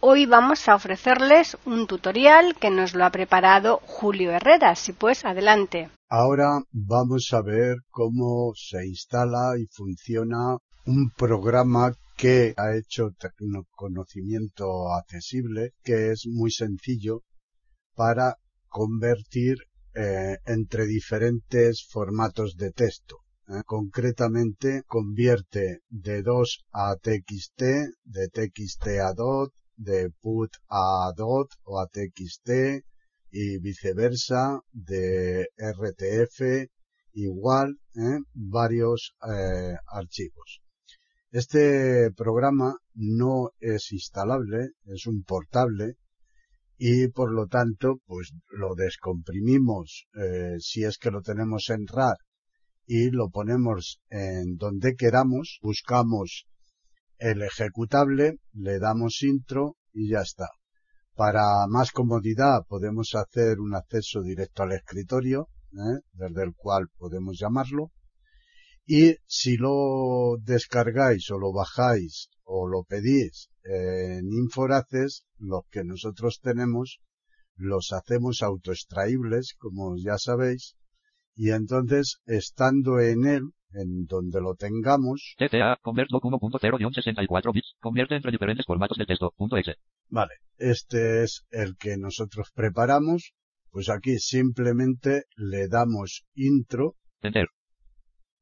Hoy 0.00 0.26
vamos 0.26 0.68
a 0.68 0.74
ofrecerles 0.74 1.56
un 1.64 1.86
tutorial 1.86 2.54
que 2.60 2.70
nos 2.70 2.94
lo 2.94 3.06
ha 3.06 3.10
preparado 3.10 3.80
Julio 3.86 4.30
Herrera. 4.30 4.74
Si 4.74 4.92
pues, 4.92 5.24
adelante. 5.24 5.88
Ahora 6.08 6.60
vamos 6.70 7.32
a 7.32 7.40
ver 7.40 7.78
cómo 7.90 8.52
se 8.54 8.86
instala 8.86 9.54
y 9.58 9.66
funciona 9.72 10.58
un 10.84 11.10
programa 11.16 11.92
que 12.16 12.52
ha 12.58 12.76
hecho 12.76 13.08
conocimiento 13.74 14.92
accesible, 14.92 15.72
que 15.82 16.12
es 16.12 16.26
muy 16.30 16.50
sencillo 16.50 17.22
para 17.94 18.36
convertir 18.68 19.56
eh, 19.94 20.36
entre 20.44 20.84
diferentes 20.86 21.86
formatos 21.90 22.56
de 22.56 22.70
texto. 22.70 23.16
¿eh? 23.48 23.62
Concretamente 23.64 24.82
convierte 24.86 25.80
de 25.88 26.22
2 26.22 26.66
a 26.72 26.96
TXT, 26.96 27.62
de 28.04 28.28
TXT 28.28 28.86
a 29.02 29.14
DOT, 29.14 29.52
de 29.76 30.10
PUT 30.20 30.50
a 30.68 31.12
DOT 31.16 31.50
o 31.64 31.80
a 31.80 31.86
TXT 31.86 32.50
y 33.30 33.58
viceversa, 33.58 34.60
de 34.72 35.48
RTF 35.58 36.68
igual, 37.12 37.78
¿eh? 37.94 38.18
varios 38.34 39.14
archivos. 39.92 40.62
Este 41.30 42.10
programa 42.12 42.76
no 42.94 43.50
es 43.60 43.92
instalable, 43.92 44.70
es 44.86 45.06
un 45.06 45.22
portable 45.22 45.96
y 46.78 47.08
por 47.08 47.32
lo 47.32 47.46
tanto 47.46 48.00
pues 48.06 48.32
lo 48.50 48.74
descomprimimos 48.74 50.06
eh, 50.14 50.56
si 50.60 50.84
es 50.84 50.98
que 50.98 51.10
lo 51.10 51.22
tenemos 51.22 51.68
en 51.70 51.86
RAR 51.86 52.18
y 52.86 53.10
lo 53.10 53.30
ponemos 53.30 54.00
en 54.08 54.56
donde 54.56 54.94
queramos, 54.94 55.58
buscamos 55.62 56.46
el 57.18 57.42
ejecutable, 57.42 58.38
le 58.52 58.78
damos 58.78 59.22
intro 59.22 59.76
y 59.92 60.10
ya 60.10 60.20
está. 60.20 60.48
Para 61.14 61.66
más 61.68 61.92
comodidad 61.92 62.66
podemos 62.68 63.14
hacer 63.14 63.58
un 63.58 63.74
acceso 63.74 64.22
directo 64.22 64.62
al 64.62 64.72
escritorio, 64.72 65.48
¿eh? 65.72 66.00
desde 66.12 66.42
el 66.42 66.54
cual 66.54 66.88
podemos 66.96 67.38
llamarlo. 67.38 67.90
Y 68.84 69.16
si 69.26 69.56
lo 69.56 70.36
descargáis 70.42 71.30
o 71.30 71.38
lo 71.38 71.52
bajáis 71.52 72.28
o 72.44 72.68
lo 72.68 72.84
pedís 72.84 73.48
en 73.64 74.32
Inforaces, 74.32 75.24
los 75.38 75.62
que 75.70 75.82
nosotros 75.84 76.40
tenemos 76.42 77.00
los 77.56 77.92
hacemos 77.92 78.42
autoextraíbles, 78.42 79.54
como 79.58 79.96
ya 79.96 80.18
sabéis, 80.18 80.76
y 81.34 81.50
entonces, 81.50 82.20
estando 82.26 83.00
en 83.00 83.26
él, 83.26 83.42
en 83.72 84.06
donde 84.06 84.40
lo 84.40 84.54
tengamos... 84.54 85.34
TCA, 85.38 85.78
ConvertDoc 85.82 86.24
1.0-64 86.24 87.52
bits, 87.52 87.76
convierte 87.80 88.16
entre 88.16 88.30
diferentes 88.30 88.66
formatos 88.66 88.98
de 88.98 89.06
texto, 89.06 89.32
.exe. 89.38 89.74
Vale, 90.08 90.34
este 90.56 91.22
es 91.22 91.46
el 91.50 91.76
que 91.76 91.96
nosotros 91.96 92.50
preparamos, 92.54 93.32
pues 93.70 93.88
aquí 93.88 94.18
simplemente 94.18 95.24
le 95.36 95.68
damos 95.68 96.24
intro. 96.34 96.94
Enter. 97.20 97.48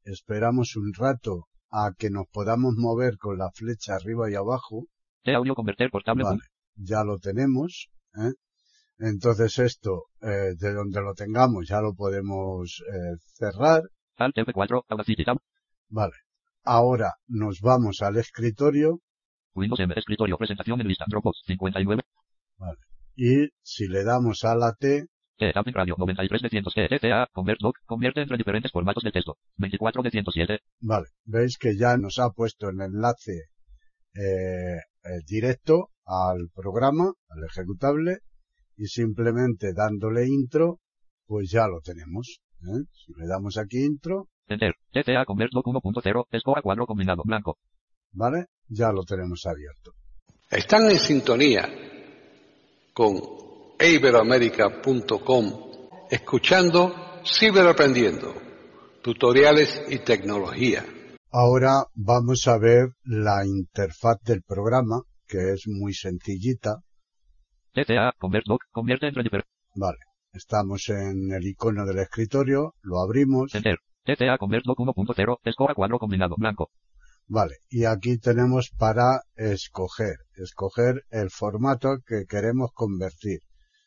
Esperamos 0.03 0.75
un 0.75 0.93
rato 0.93 1.47
a 1.71 1.91
que 1.97 2.09
nos 2.09 2.27
podamos 2.31 2.75
mover 2.77 3.17
con 3.17 3.37
la 3.37 3.49
flecha 3.51 3.95
arriba 3.95 4.29
y 4.29 4.35
abajo. 4.35 4.85
De 5.23 5.35
audio 5.35 5.55
converter 5.55 5.89
portable. 5.89 6.23
Vale, 6.23 6.41
ya 6.75 7.03
lo 7.03 7.17
tenemos. 7.17 7.89
¿eh? 8.15 8.33
Entonces 8.97 9.59
esto, 9.59 10.03
eh, 10.21 10.53
de 10.57 10.73
donde 10.73 11.01
lo 11.01 11.13
tengamos, 11.13 11.67
ya 11.67 11.81
lo 11.81 11.93
podemos 11.93 12.81
eh, 12.87 13.17
cerrar. 13.33 13.81
Alt 14.17 14.37
F4, 14.37 14.83
Audacity 14.89 15.23
Tab. 15.23 15.37
Vale. 15.89 16.13
Ahora 16.63 17.13
nos 17.27 17.59
vamos 17.61 18.01
al 18.01 18.17
escritorio. 18.17 18.99
Windows 19.53 19.79
M, 19.79 19.93
escritorio, 19.95 20.37
presentación 20.37 20.81
en 20.81 20.87
lista, 20.87 21.05
Dropbox, 21.07 21.43
59. 21.45 22.01
Vale. 22.57 22.79
Y 23.15 23.49
si 23.61 23.87
le 23.87 24.03
damos 24.03 24.43
a 24.43 24.55
la 24.55 24.73
T, 24.73 25.07
T, 25.37 25.51
Tapping 25.51 25.73
Radio 25.73 25.95
93900 25.97 26.73
TCA, 26.73 27.27
ConvertDoc, 27.33 27.75
convierte 27.85 28.21
entre 28.21 28.37
diferentes 28.37 28.71
formatos 28.71 29.03
de 29.03 29.11
texto. 29.11 29.37
24 29.57 30.01
de 30.01 30.11
107. 30.11 30.59
Vale, 30.79 31.07
veis 31.25 31.57
que 31.57 31.77
ya 31.77 31.97
nos 31.97 32.19
ha 32.19 32.29
puesto 32.29 32.69
el 32.69 32.79
enlace 32.79 33.49
eh, 34.13 34.79
directo 35.27 35.89
al 36.05 36.49
programa, 36.53 37.11
al 37.27 37.43
ejecutable, 37.43 38.19
y 38.77 38.85
simplemente 38.85 39.73
dándole 39.73 40.25
intro, 40.25 40.79
pues 41.25 41.49
ya 41.51 41.67
lo 41.67 41.81
tenemos. 41.81 42.39
¿Eh? 42.67 42.83
Si 42.91 43.13
le 43.13 43.27
damos 43.27 43.57
aquí 43.57 43.83
intro. 43.83 44.27
Enter, 44.47 44.75
TCA 44.91 45.25
ConvertDoc 45.25 45.65
1.0, 45.65 46.25
escoja 46.31 46.61
cuadro 46.61 46.85
combinado 46.85 47.23
blanco. 47.25 47.57
Vale, 48.11 48.45
ya 48.67 48.91
lo 48.91 49.03
tenemos 49.03 49.45
abierto. 49.45 49.93
Están 50.49 50.89
en 50.89 50.99
sintonía 50.99 51.67
con 52.93 53.19
iberoamerica.com 53.79 55.65
escuchando 56.09 56.93
Ciberaprendiendo, 57.25 58.35
tutoriales 59.01 59.83
y 59.89 59.99
tecnología. 59.99 60.85
Ahora 61.31 61.85
vamos 61.95 62.47
a 62.47 62.57
ver 62.59 62.89
la 63.03 63.43
interfaz 63.45 64.21
del 64.23 64.43
programa, 64.43 65.01
que 65.27 65.53
es 65.53 65.63
muy 65.67 65.93
sencillita. 65.93 66.77
TCA, 67.73 68.13
ConvertDoc, 68.19 68.61
convierte 68.71 69.07
entre 69.07 69.23
diferentes. 69.23 69.51
Vale, 69.75 69.97
estamos 70.35 70.89
en 70.89 71.31
el 71.31 71.45
icono 71.47 71.85
del 71.85 71.99
escritorio, 71.99 72.75
lo 72.81 72.99
abrimos. 72.99 73.55
Enter, 73.55 73.79
TCA 74.03 74.37
ConvertDoc 74.37 74.77
1.0, 74.77 75.39
escoja 75.43 75.73
cuadro 75.73 75.97
combinado 75.97 76.35
blanco. 76.37 76.69
Vale, 77.27 77.55
y 77.69 77.85
aquí 77.85 78.19
tenemos 78.19 78.69
para 78.77 79.21
escoger, 79.35 80.17
escoger 80.35 81.05
el 81.09 81.31
formato 81.31 81.97
que 82.05 82.25
queremos 82.27 82.71
convertir. 82.73 83.39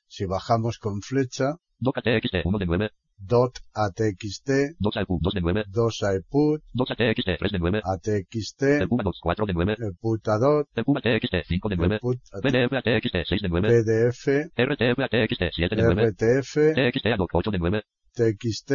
Si 0.09 0.25
bajamos 0.25 0.79
con 0.79 1.03
flecha, 1.03 1.55
Doc 1.79 1.99
ATXT 1.99 2.45
1 2.45 2.59
de 2.59 2.67
9, 2.67 2.91
dot 3.19 3.59
ATXT, 3.75 4.79
Doc 4.79 4.97
AEPUT 4.97 5.21
2 5.21 5.35
de 5.35 5.41
9, 5.41 5.65
2 5.69 6.03
AEPUT, 6.03 6.63
Doc 6.73 6.91
ATXT 6.91 7.29
3 7.39 7.53
de 7.53 7.59
9, 7.59 7.81
ATXT, 7.85 8.63
EPUMA 8.83 9.03
2 9.03 9.21
4 9.23 9.47
de 9.47 9.53
9, 9.53 9.77
EPUT 9.91 10.29
a 10.29 10.39
dot, 10.39 10.69
EPUMA 10.75 11.01
5 11.03 11.69
de 11.69 11.77
9, 11.77 11.97
EPUT 11.97 12.19
PDF 12.43 12.73
ATXT 12.73 13.17
6 13.29 13.43
de 13.43 13.49
9, 13.49 13.69
PDF, 13.69 14.25
RTF 14.57 14.99
ATXT 15.03 15.43
7 15.53 15.77
de 15.77 15.83
9, 15.83 16.11
RTF, 16.11 16.55
TXT 16.75 17.07
ADOC 17.07 17.31
8 17.35 17.51
de 17.51 17.59
9, 17.59 17.83
TXT, 18.15 18.73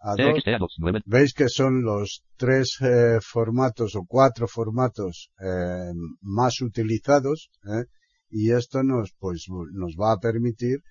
a 0.00 0.16
dot. 0.16 0.34
TXT 0.34 0.48
ADOC 0.48 0.70
9, 0.78 1.00
Veis 1.06 1.34
que 1.34 1.48
son 1.48 1.82
los 1.82 2.22
tres 2.36 2.78
eh, 2.80 3.18
formatos 3.20 3.96
o 3.96 4.04
cuatro 4.06 4.46
formatos 4.46 5.30
eh, 5.40 5.92
más 6.22 6.60
utilizados 6.62 7.50
¿eh? 7.66 7.84
y 8.30 8.52
esto 8.52 8.82
nos 8.82 9.12
pues 9.18 9.46
nos 9.72 9.96
va 9.96 10.12
a 10.12 10.20
permitir 10.20 10.82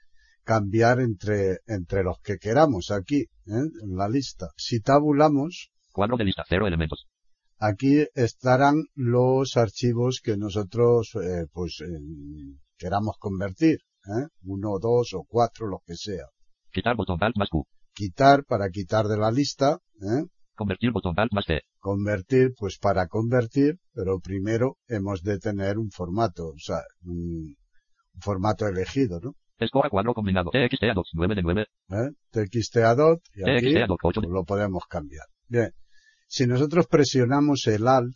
cambiar 0.50 1.00
entre 1.00 1.60
entre 1.68 2.02
los 2.04 2.18
que 2.24 2.38
queramos 2.40 2.90
aquí 2.90 3.20
¿eh? 3.46 3.66
en 3.84 3.96
la 3.96 4.10
lista. 4.10 4.48
Si 4.58 4.82
tabulamos, 4.82 5.70
cuadro 5.92 6.18
de 6.18 6.24
lista 6.24 6.44
0 6.50 6.66
elementos, 6.66 7.06
aquí 7.60 8.08
estarán 8.16 8.78
los 8.96 9.58
archivos 9.58 10.22
que 10.24 10.38
nosotros 10.38 11.12
eh, 11.24 11.46
pues 11.54 11.82
eh, 11.82 12.02
queramos 12.80 13.18
convertir, 13.20 13.78
¿eh? 14.06 14.26
uno, 14.42 14.80
dos 14.82 15.14
o 15.14 15.24
cuatro, 15.28 15.68
lo 15.68 15.82
que 15.86 15.94
sea. 15.94 16.26
quitar 16.72 16.96
botón 16.96 17.20
Alt 17.22 17.38
más 17.38 17.50
Q, 17.50 17.66
Quitar 17.94 18.44
para 18.44 18.70
quitar 18.70 19.06
de 19.06 19.18
la 19.18 19.30
lista, 19.30 19.78
¿eh? 20.02 20.24
convertir 20.56 20.92
botón 20.92 21.14
Alt 21.16 21.32
más 21.32 21.46
T, 21.46 21.62
convertir, 21.78 22.54
pues 22.58 22.80
para 22.80 23.06
convertir, 23.08 23.78
pero 23.94 24.20
primero 24.20 24.78
hemos 24.88 25.22
de 25.22 25.38
tener 25.38 25.78
un 25.78 25.92
formato, 25.92 26.48
o 26.48 26.58
sea, 26.58 26.82
un, 27.04 27.56
un 28.16 28.22
formato 28.22 28.66
elegido, 28.66 29.20
¿no? 29.22 29.36
Escoja 29.66 29.90
cuadro 29.90 30.14
combinado, 30.14 30.52
TXT 30.52 30.84
ADOC 30.92 31.06
9 31.14 31.36
de 31.36 31.42
9, 31.42 31.68
¿Eh? 31.90 32.10
TXT 32.32 32.78
a 32.78 32.96
dot 32.96 33.22
y 33.36 33.50
aquí 33.50 33.66
TXT 33.66 33.84
ADOC 33.84 34.00
8 34.04 34.22
de 34.22 34.28
pues 34.28 34.34
lo 34.34 34.44
podemos 34.46 34.84
cambiar. 34.90 35.26
Bien. 35.48 35.72
Si 36.28 36.46
nosotros 36.48 36.88
presionamos 36.88 37.66
el 37.68 37.88
ALT, 37.88 38.16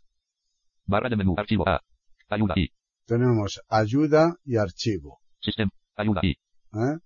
barra 0.85 1.09
de 1.09 1.15
menú, 1.17 1.35
archivo 1.37 1.67
A, 1.67 1.81
ayuda 2.29 2.53
I, 2.55 2.69
tenemos 3.05 3.61
ayuda 3.67 4.35
y 4.45 4.57
archivo. 4.57 5.19
sistema, 5.39 5.71
ayuda 5.95 6.21
I, 6.23 6.31
¿eh? 6.31 6.97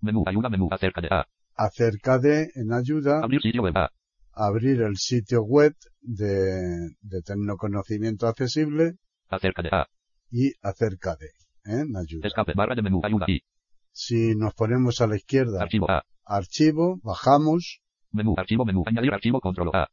menú, 0.00 0.24
ayuda 0.26 0.48
menú, 0.48 0.68
acerca 0.70 1.00
de 1.00 1.08
A, 1.10 1.26
Acerca 1.56 2.18
de, 2.18 2.50
en 2.56 2.72
ayuda, 2.72 3.20
abrir 3.22 3.40
sitio 3.40 3.62
web 3.62 3.76
A, 3.76 3.90
abrir 4.32 4.82
el 4.82 4.96
sitio 4.96 5.42
web 5.42 5.74
de, 6.00 6.90
de 7.00 7.22
Tecnoconocimiento 7.22 8.26
Accesible 8.26 8.94
acerca 9.28 9.62
de 9.62 9.68
A, 9.70 9.86
y 10.30 10.52
acerca 10.62 11.14
de. 11.16 11.26
¿eh? 11.64 11.84
Me 11.86 12.00
ayuda. 12.00 12.26
Escape. 12.26 12.52
Barra 12.56 12.74
de 12.74 12.82
menú. 12.82 13.00
Ayuda. 13.04 13.24
Y. 13.28 13.40
Si 13.96 14.34
nos 14.34 14.54
ponemos 14.54 15.00
a 15.00 15.06
la 15.06 15.16
izquierda, 15.16 15.62
Archivo 15.62 15.88
A. 15.88 16.02
archivo, 16.24 16.98
bajamos, 17.02 17.80
Menú. 18.10 18.34
Archivo. 18.36 18.64
Menú. 18.64 18.82
Añadir 18.86 19.14
archivo. 19.14 19.40
Control 19.40 19.70
A. 19.72 19.88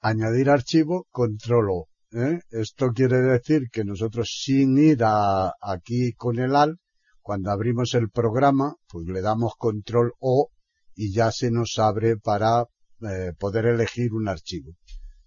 añadir 0.00 0.48
archivo, 0.48 1.06
control 1.10 1.66
O. 1.70 1.88
¿eh? 2.12 2.38
Esto 2.50 2.92
quiere 2.92 3.18
decir 3.18 3.68
que 3.72 3.84
nosotros 3.84 4.28
sin 4.44 4.78
ir 4.78 5.02
a, 5.04 5.52
aquí 5.60 6.12
con 6.12 6.38
el 6.38 6.54
AL, 6.54 6.78
cuando 7.20 7.50
abrimos 7.50 7.94
el 7.94 8.10
programa, 8.10 8.76
pues 8.88 9.06
le 9.06 9.20
damos 9.22 9.54
control 9.56 10.12
O 10.20 10.50
y 10.94 11.12
ya 11.12 11.30
se 11.32 11.50
nos 11.50 11.78
abre 11.78 12.16
para 12.16 12.66
eh, 13.00 13.32
poder 13.38 13.66
elegir 13.66 14.12
un 14.12 14.28
archivo. 14.28 14.72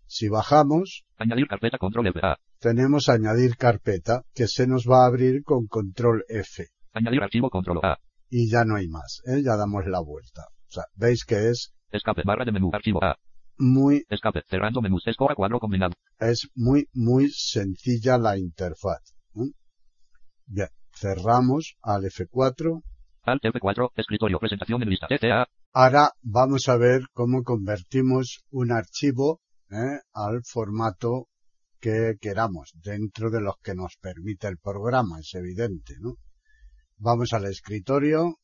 Si 0.07 0.29
bajamos, 0.29 1.03
Añadir 1.17 1.47
carpeta. 1.47 1.77
Control 1.77 2.07
F. 2.07 2.19
A. 2.23 2.37
tenemos 2.59 3.09
añadir 3.09 3.57
carpeta, 3.57 4.23
que 4.33 4.47
se 4.47 4.67
nos 4.67 4.85
va 4.85 5.03
a 5.03 5.07
abrir 5.07 5.43
con 5.43 5.67
control 5.67 6.23
F. 6.29 6.67
Añadir 6.95 7.21
archivo. 7.21 7.49
Control 7.49 7.79
A. 7.83 7.99
Y 8.29 8.49
ya 8.49 8.65
no 8.65 8.75
hay 8.75 8.87
más, 8.87 9.21
¿eh? 9.25 9.41
ya 9.43 9.55
damos 9.55 9.85
la 9.85 9.99
vuelta. 9.99 10.47
O 10.67 10.71
sea, 10.71 10.85
veis 10.95 11.25
que 11.25 11.49
es 11.49 11.73
Escape. 11.91 12.23
Barra 12.25 12.45
de 12.45 12.51
menú. 12.51 12.71
Archivo 12.73 13.03
A. 13.03 13.17
muy 13.57 14.03
Escape. 14.09 14.43
Cerrando 14.47 14.81
menús. 14.81 15.05
Escoba 15.05 15.35
cuadro 15.35 15.59
combinado. 15.59 15.93
es 16.19 16.49
muy, 16.55 16.87
muy 16.93 17.29
sencilla 17.29 18.17
la 18.17 18.37
interfaz. 18.37 19.13
¿eh? 19.35 19.51
Bien, 20.47 20.69
cerramos 20.93 21.75
al 21.81 22.03
F4. 22.03 22.81
Alt 23.23 23.43
F4. 23.43 23.91
Escritorio. 23.95 24.39
Presentación 24.39 24.81
en 24.81 24.89
lista. 24.89 25.07
CTA. 25.07 25.47
Ahora 25.73 26.11
vamos 26.21 26.69
a 26.69 26.77
ver 26.77 27.01
cómo 27.11 27.43
convertimos 27.43 28.45
un 28.49 28.71
archivo 28.71 29.41
¿eh? 29.69 29.99
al 30.13 30.41
formato 30.43 31.27
que 31.79 32.15
queramos, 32.19 32.71
dentro 32.81 33.29
de 33.29 33.41
los 33.41 33.55
que 33.61 33.75
nos 33.75 33.97
permite 33.97 34.47
el 34.47 34.57
programa, 34.57 35.19
es 35.19 35.35
evidente, 35.35 35.95
¿no? 35.99 36.15
Vamos 36.97 37.33
al 37.33 37.45
escritorio. 37.45 38.37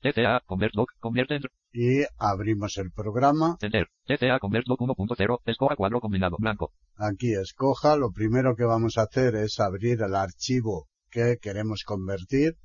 CTA. 0.00 0.42
Convert 0.46 0.74
doc. 0.74 0.90
Convierte 1.00 1.36
en. 1.36 1.42
y 1.72 2.04
abrimos 2.18 2.76
el 2.76 2.90
programa. 2.90 3.56
Enter. 3.60 3.88
CTA. 4.06 4.38
Convert 4.40 4.66
doc 4.66 4.80
1.0. 4.80 5.40
Escoba 5.46 5.76
cuadro 5.76 6.00
combinado. 6.00 6.36
Blanco. 6.38 6.72
Aquí 6.96 7.32
escoja, 7.34 7.96
lo 7.96 8.10
primero 8.10 8.54
que 8.56 8.64
vamos 8.64 8.98
a 8.98 9.02
hacer 9.02 9.34
es 9.36 9.58
abrir 9.60 10.02
el 10.02 10.14
archivo 10.14 10.88
que 11.10 11.38
queremos 11.40 11.82
convertir. 11.84 12.56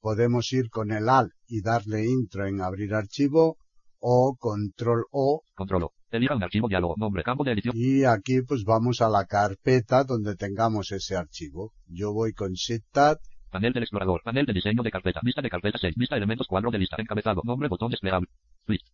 Podemos 0.00 0.52
ir 0.52 0.70
con 0.70 0.90
el 0.92 1.08
AL 1.08 1.32
y 1.46 1.60
darle 1.62 2.06
intro 2.06 2.46
en 2.46 2.60
abrir 2.60 2.94
archivo 2.94 3.56
o 3.98 4.34
control 4.38 5.04
O 5.10 5.42
Controlo. 5.54 5.92
Elija 6.10 6.34
un 6.34 6.42
archivo. 6.42 6.68
Diálogo. 6.68 6.94
Nombre. 6.96 7.22
Campo 7.22 7.44
de 7.44 7.52
edición. 7.52 7.74
y 7.76 8.04
aquí 8.04 8.42
pues 8.42 8.64
vamos 8.64 9.00
a 9.00 9.08
la 9.08 9.26
carpeta 9.26 10.04
donde 10.04 10.34
tengamos 10.36 10.90
ese 10.90 11.16
archivo. 11.16 11.72
Yo 11.86 12.12
voy 12.12 12.32
con 12.32 12.52
Shift 12.52 12.86
Tab, 12.90 13.18
Panel 13.50 13.72
del 13.72 13.82
explorador. 13.82 14.22
Panel 14.22 14.46
de 14.46 14.52
diseño 14.52 14.82
de 14.82 14.90
carpeta. 14.90 15.20
Vista 15.22 15.42
de 15.42 15.50
carpeta 15.50 15.78
6. 15.78 15.94
Vista 15.96 16.16
elementos 16.16 16.46
cuadro 16.46 16.70
de 16.70 16.78
lista. 16.78 16.96
Encabezado. 16.98 17.42
Nombre. 17.44 17.68
Botón 17.68 17.90
desplegable. 17.90 18.28
Twist. 18.64 18.86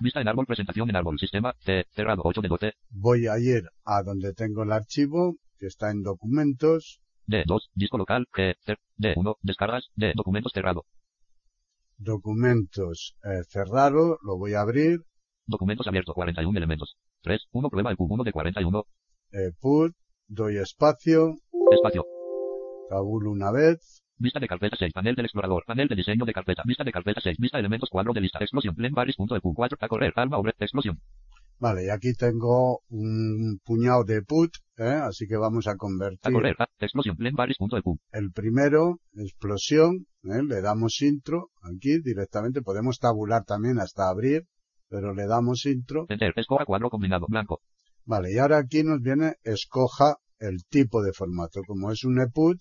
Vista 0.00 0.20
en 0.20 0.28
árbol. 0.28 0.46
Presentación 0.46 0.88
en 0.90 0.96
árbol. 0.96 1.18
Sistema. 1.18 1.54
C. 1.60 1.84
Cerrado. 1.90 2.22
8 2.24 2.40
de 2.40 2.48
12. 2.48 2.72
voy 2.90 3.26
a 3.26 3.38
ir 3.38 3.64
a 3.84 4.02
donde 4.02 4.32
tengo 4.32 4.62
el 4.62 4.72
archivo 4.72 5.36
que 5.58 5.66
está 5.66 5.90
en 5.90 6.02
documentos, 6.02 7.00
D2. 7.26 7.68
Disco 7.74 7.98
local. 7.98 8.26
G. 8.32 8.54
Cer. 8.64 8.78
D1. 8.98 9.36
Descargas. 9.42 9.88
D. 9.94 10.12
Documentos 10.14 10.52
cerrado. 10.52 10.84
documentos 11.98 13.14
eh, 13.24 13.42
cerrado, 13.48 14.18
lo 14.22 14.38
voy 14.38 14.54
a 14.54 14.60
abrir, 14.62 15.00
Documentos 15.46 15.86
abiertos. 15.86 16.14
41 16.14 16.56
elementos. 16.56 16.96
3. 17.22 17.48
1 17.50 17.68
prueba 17.70 17.90
de 17.90 17.96
Q. 17.96 18.06
1 18.08 18.24
de 18.24 18.32
41. 18.32 18.84
eh, 19.32 19.50
put, 19.60 19.92
doy 20.28 20.56
espacio, 20.58 21.34
Espacio. 21.72 22.04
Tabulo 22.90 23.30
una 23.30 23.52
vez, 23.52 24.02
Vista 24.22 24.38
de 24.38 24.48
carpeta 24.48 24.76
6. 24.78 24.92
Panel 24.92 25.14
del 25.14 25.24
explorador. 25.24 25.64
Panel 25.64 25.88
de 25.88 25.96
diseño 25.96 26.26
de 26.26 26.34
carpeta. 26.34 26.62
Vista 26.66 26.84
de 26.84 26.92
carpeta 26.92 27.22
6. 27.22 27.38
Vista 27.38 27.58
elementos 27.58 27.88
cuadro 27.88 28.12
de 28.12 28.20
lista. 28.20 28.38
Explosión. 28.38 28.74
Len 28.76 28.92
baris 28.92 29.16
punto 29.16 29.34
de 29.34 29.40
Q4. 29.40 29.78
A 29.80 29.88
correr. 29.88 30.12
Alma 30.14 30.36
obre. 30.36 30.52
Explosión. 30.58 31.00
Vale, 31.58 31.86
y 31.86 31.88
aquí 31.88 32.12
tengo 32.12 32.80
un 32.90 33.60
puñado 33.64 34.04
de 34.04 34.20
put, 34.22 34.50
¿eh? 34.76 35.00
así 35.02 35.26
que 35.26 35.38
vamos 35.38 35.66
a 35.66 35.72
A 35.72 35.76
convertir 35.76 36.32
correr. 36.32 36.56
A. 36.58 36.68
Explosión. 36.80 37.16
Len 37.18 37.34
baris 37.34 37.56
punto 37.56 37.76
de 37.76 37.82
Q. 37.82 37.98
el 38.12 38.30
primero, 38.32 39.00
explosión, 39.14 40.06
¿eh? 40.24 40.42
le 40.42 40.60
damos 40.60 41.00
intro, 41.00 41.50
aquí 41.62 42.00
directamente, 42.02 42.60
podemos 42.62 42.98
tabular 42.98 43.44
también 43.44 43.78
hasta 43.78 44.08
abrir, 44.08 44.44
pero 44.88 45.14
le 45.14 45.26
damos 45.26 45.64
intro. 45.64 46.04
Enter. 46.08 46.32
Escoba 46.36 46.66
cuadro 46.66 46.90
combinado. 46.90 47.26
Blanco. 47.28 47.60
Vale, 48.04 48.32
y 48.32 48.38
ahora 48.38 48.58
aquí 48.58 48.82
nos 48.82 49.00
viene, 49.00 49.34
escoja 49.44 50.16
el 50.38 50.64
tipo 50.68 51.02
de 51.02 51.12
formato. 51.12 51.60
Como 51.66 51.90
es 51.90 52.04
un 52.04 52.20
EPUT, 52.20 52.58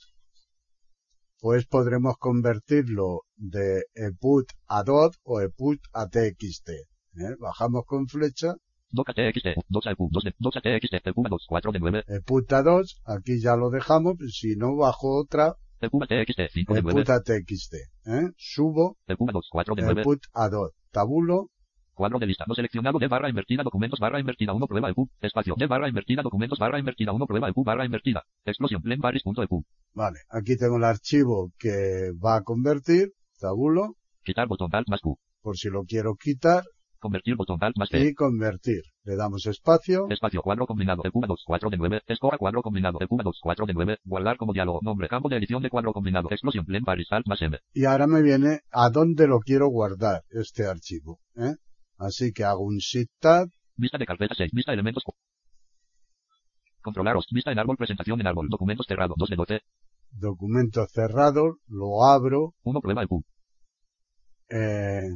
pues 1.39 1.65
podremos 1.65 2.17
convertirlo 2.17 3.21
de 3.35 3.83
EPUT 3.93 4.51
a 4.67 4.83
DOT 4.83 5.15
o 5.23 5.41
EPUT 5.41 5.79
a 5.93 6.07
TXT. 6.07 6.69
¿eh? 6.69 7.35
Bajamos 7.39 7.85
con 7.85 8.07
flecha, 8.07 8.55
Doca 8.91 9.13
TXT. 9.13 9.47
2 9.67 9.87
a. 9.87 9.95
2 9.97 10.23
de. 10.23 10.33
Doca 10.39 10.61
TXT. 10.61 11.13
Q 11.13 11.23
2. 11.29 11.45
4 11.47 11.71
de 11.71 11.79
9. 11.79 12.03
EPUT 12.07 12.53
a 12.53 12.63
2, 12.63 13.01
aquí 13.05 13.39
ya 13.39 13.55
lo 13.55 13.69
dejamos, 13.69 14.15
si 14.31 14.55
no 14.55 14.75
bajo 14.75 15.15
otra, 15.15 15.55
Q 15.79 15.99
TXT. 16.07 16.51
5 16.53 16.73
de 16.73 16.81
9. 16.81 17.01
EPUT 17.01 17.09
a 17.09 17.21
TXT. 17.21 17.73
¿eh? 18.07 18.29
Subo, 18.35 18.97
2. 19.07 19.49
4 19.51 19.75
de 19.75 19.81
9. 19.83 20.01
EPUT 20.01 20.23
a 20.33 20.49
DOT. 20.49 20.73
Tabulo, 20.91 21.51
Cuadro 21.99 22.17
de 22.17 22.27
lista 22.27 22.45
no 22.47 22.55
seleccionado 22.55 22.97
de 22.97 23.09
barra 23.09 23.27
invertida 23.27 23.61
documentos 23.61 23.99
barra 23.99 24.21
invertida 24.21 24.53
1 24.53 24.67
prueba 24.67 24.87
de 24.87 24.93
Q. 24.93 25.09
Espacio 25.19 25.55
de 25.57 25.67
barra 25.67 25.89
invertida 25.89 26.21
documentos 26.21 26.57
barra 26.57 26.79
invertida 26.79 27.11
1 27.11 27.25
prueba 27.25 27.47
de 27.47 27.53
Q 27.53 27.65
barra 27.65 27.83
invertida. 27.83 28.23
Explosión. 28.45 28.81
Len 28.85 29.01
baris 29.01 29.21
punto 29.21 29.41
de 29.41 29.49
Q. 29.49 29.65
vale, 29.93 30.19
aquí 30.29 30.55
tengo 30.55 30.77
el 30.77 30.85
archivo 30.85 31.51
que 31.59 32.13
va 32.25 32.37
a 32.37 32.41
convertir, 32.43 33.09
tabulo, 33.37 33.95
Quitar 34.23 34.47
botón 34.47 34.69
Alt 34.71 34.87
más 34.87 35.01
Q. 35.01 35.17
por 35.41 35.57
si 35.57 35.69
lo 35.69 35.83
quiero 35.83 36.15
quitar, 36.15 36.63
Convertir 36.99 37.35
botón 37.35 37.57
Alt 37.61 37.75
más 37.77 37.89
T. 37.89 37.99
y 37.99 38.13
convertir. 38.13 38.83
Le 39.03 39.17
damos 39.17 39.45
espacio, 39.45 40.07
Espacio 40.09 40.41
cuadro 40.41 40.67
combinado 40.67 41.01
de 41.03 41.11
Q 41.11 41.19
2 41.27 41.43
4 41.45 41.69
de 41.69 41.77
9. 41.77 42.01
Escoba 42.07 42.37
cuadro 42.37 42.61
combinado 42.61 42.97
de 42.97 43.07
Q 43.07 43.17
2 43.21 43.39
4 43.43 43.65
de 43.65 43.73
9. 43.73 43.97
Guardar 44.05 44.37
como 44.37 44.53
diálogo. 44.53 44.79
Nombre. 44.83 45.09
Campo 45.09 45.27
de 45.27 45.35
edición 45.35 45.61
de 45.61 45.69
cuadro 45.69 45.91
combinado. 45.91 46.29
Explosión. 46.31 46.63
Len 46.69 46.83
baris 46.83 47.11
Alt 47.11 47.27
más 47.27 47.41
M. 47.41 47.57
y 47.73 47.83
ahora 47.83 48.07
me 48.07 48.21
viene 48.21 48.61
a 48.71 48.89
dónde 48.89 49.27
lo 49.27 49.39
quiero 49.41 49.67
guardar 49.67 50.23
este 50.29 50.65
archivo. 50.65 51.19
¿eh? 51.35 51.55
Así 51.99 52.31
que 52.31 52.43
hago 52.43 52.63
un 52.63 52.77
Shift 52.77 53.11
Tab, 53.19 53.49
Vista 53.75 53.97
de 53.97 54.05
carpeta 54.05 54.33
6. 54.35 54.51
Vista 54.51 54.73
elementos. 54.73 55.03
Controlaros. 56.81 57.27
Vista 57.31 57.51
en 57.51 57.59
árbol. 57.59 57.77
Presentación 57.77 58.19
en 58.19 58.27
árbol. 58.27 58.47
Documentos 58.49 58.85
cerrado. 58.87 59.13
2 59.17 59.29
de 59.29 59.35
12. 59.35 59.61
documento 60.11 60.85
cerrado, 60.87 61.57
lo 61.67 62.03
abro, 62.03 62.55
1 62.63 62.81
prueba 62.81 63.01
de 63.01 63.07
Q. 63.07 63.23
eh, 64.49 65.09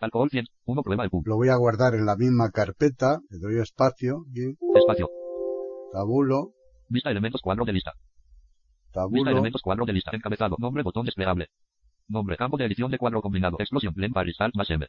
Alcohol 0.00 0.28
100. 0.30 0.46
1 0.64 0.82
prueba 0.82 1.04
de 1.04 1.10
Q. 1.10 1.22
lo 1.26 1.36
voy 1.36 1.48
a 1.48 1.56
guardar 1.56 1.94
en 1.94 2.04
la 2.06 2.16
misma 2.16 2.50
carpeta, 2.50 3.20
le 3.30 3.38
doy 3.38 3.60
espacio, 3.60 4.24
aquí, 4.30 4.56
Espacio. 4.74 5.08
tabulo, 5.92 6.52
Vista 6.88 7.10
elementos 7.10 7.40
cuadro 7.40 7.64
de 7.64 7.72
lista. 7.74 7.92
Vista 7.92 8.92
tabulo, 8.92 9.30
elementos 9.30 9.62
cuadro 9.62 9.84
de 9.86 9.92
lista. 9.92 10.10
Encabezado. 10.14 10.56
Nombre 10.58 10.82
botón 10.82 11.06
desplegable. 11.06 11.48
Nombre 12.08 12.36
campo 12.36 12.56
de 12.56 12.64
edición 12.64 12.90
de 12.90 12.98
cuadro 12.98 13.22
combinado. 13.22 13.56
Explosión. 13.60 13.94
Len 13.96 14.12
baris 14.12 14.40
alt 14.40 14.56
más 14.56 14.68
M. 14.70 14.86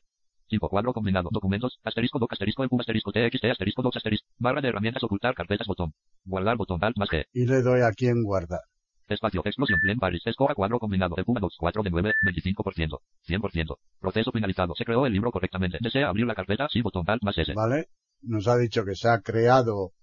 5 0.51 0.67
cuadro 0.70 0.91
combinado. 0.93 1.29
Documentos. 1.31 1.79
Asterisco 1.84 2.20
doc 2.20 2.34
asterisco 2.34 2.63
EQ 2.65 2.79
asterisco 2.79 3.12
TXT 3.13 3.46
asterisco 3.46 3.81
doc 3.81 3.96
asterisco. 3.96 4.27
Barra 4.38 4.60
de 4.62 4.67
herramientas 4.67 5.01
ocultar 5.03 5.34
carpetas 5.34 5.65
botón. 5.65 5.93
Guardar 6.25 6.58
botón 6.58 6.84
alt 6.84 6.98
más 6.98 7.10
G. 7.10 7.25
y 7.34 7.46
le 7.46 7.62
doy 7.62 7.81
aquí 7.81 8.08
en 8.08 8.22
guardar. 8.22 8.60
Espacio. 9.08 9.41
Explosión. 9.46 9.79
Len 9.84 9.98
baris. 9.98 10.22
Escoba 10.25 10.53
cuadro 10.53 10.77
combinado. 10.77 11.15
EQ 11.17 11.39
2 11.39 11.55
4 11.58 11.84
de 11.84 11.89
9. 11.89 12.13
25%. 12.22 13.00
100%. 13.27 13.77
Proceso 14.00 14.31
finalizado. 14.31 14.74
Se 14.75 14.84
creó 14.84 15.05
el 15.05 15.13
libro 15.13 15.31
correctamente. 15.31 15.77
Desea 15.79 16.10
abrir 16.10 16.25
la 16.25 16.36
carpeta. 16.36 16.67
Sí 16.70 16.81
botón 16.81 17.05
alt 17.08 17.24
más 17.24 17.38
S. 17.38 17.53
¿Vale? 17.53 17.88
Nos 18.22 18.48
ha 18.48 18.58
dicho 18.58 18.84
que 18.84 18.96
se 18.96 19.08
ha 19.08 19.22
creado 19.22 19.93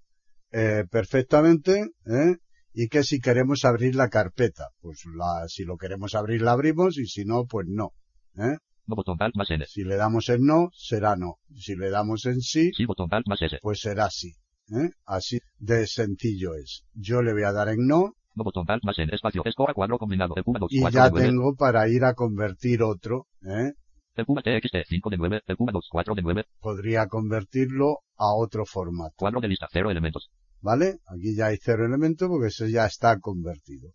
eh, 0.51 0.85
perfectamente, 0.91 1.73
¿eh? 2.07 2.37
Y 2.73 2.89
que 2.89 3.03
si 3.03 3.21
queremos 3.21 3.65
abrir 3.65 3.95
la 3.95 4.09
carpeta, 4.09 4.69
pues 4.81 5.05
la, 5.15 5.47
si 5.49 5.65
lo 5.65 5.77
queremos 5.77 6.15
abrir 6.15 6.43
la 6.43 6.53
abrimos 6.53 6.97
y 6.99 7.07
si 7.07 7.25
no, 7.25 7.45
pues 7.45 7.67
no. 7.69 7.93
¿eh? 8.37 8.57
No 8.89 8.97
botón 8.97 9.19
alt 9.21 9.37
más 9.37 9.51
N. 9.51 9.65
Si 9.67 9.85
le 9.85 9.97
damos 9.97 10.29
en 10.31 10.45
no, 10.45 10.71
será 10.73 11.15
no. 11.15 11.37
Si 11.55 11.77
le 11.77 11.91
damos 11.91 12.25
en 12.27 12.41
sí, 12.41 12.73
Sí 12.75 12.87
botón 12.87 13.09
alt 13.13 13.29
más 13.29 13.41
S. 13.43 13.59
pues 13.63 13.81
será 13.81 14.11
sí. 14.11 14.33
¿eh? 14.73 14.91
Así 15.05 15.39
de 15.59 15.87
sencillo 15.87 16.55
es. 16.55 16.85
Yo 16.95 17.23
le 17.23 17.33
voy 17.35 17.45
a 17.45 17.53
dar 17.53 17.69
en 17.69 17.87
no 17.87 18.15
No 18.35 18.45
botón 18.45 18.65
alt 18.69 18.83
más 18.85 18.99
N. 18.99 19.15
Espacio. 19.15 19.43
Escoba 19.45 19.75
cuadro 19.75 19.99
combinado. 19.99 20.35
EQ 20.37 20.47
2 20.59 20.73
y 20.73 20.81
4 20.81 20.99
ya 20.99 21.05
de 21.05 21.11
9. 21.11 21.27
tengo 21.27 21.55
para 21.55 21.89
ir 21.89 22.05
a 22.05 22.15
convertir 22.15 22.83
otro. 22.83 23.27
¿eh? 23.43 23.75
EQ 24.17 24.27
TXT 24.43 24.89
5 24.89 25.11
de 25.11 25.17
9. 25.19 25.43
EQ 25.47 25.59
2 25.71 25.89
4 25.91 26.15
de 26.15 26.23
9. 26.23 26.45
Podría 26.59 27.07
convertirlo 27.07 27.99
a 28.17 28.35
otro 28.35 28.65
formato. 28.65 29.15
Cuadro 29.19 29.41
de 29.41 29.49
lista. 29.49 29.69
0 29.71 29.91
elementos. 29.91 30.31
¿Vale? 30.61 30.99
Aquí 31.07 31.37
ya 31.37 31.47
hay 31.47 31.59
cero 31.61 31.85
elementos 31.87 32.29
porque 32.29 32.49
ese 32.49 32.71
ya 32.71 32.87
está 32.87 33.19
convertido. 33.19 33.93